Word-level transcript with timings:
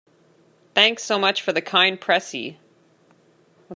Thanks 0.73 1.03
so 1.03 1.19
much 1.19 1.43
for 1.43 1.53
the 1.53 1.61
kind 1.61 2.01
pressie. 2.01 2.57